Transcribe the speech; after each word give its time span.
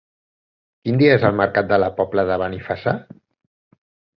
Quin 0.87 0.97
dia 1.01 1.11
és 1.17 1.27
el 1.29 1.37
mercat 1.41 1.69
de 1.73 1.79
la 1.83 1.91
Pobla 1.99 2.25
de 2.33 2.41
Benifassà? 2.45 2.99